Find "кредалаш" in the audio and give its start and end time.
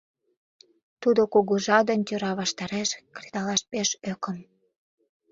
3.15-3.61